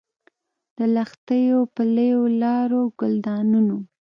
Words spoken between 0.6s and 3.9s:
د لښتیو، پلیو لارو، ګلدانونو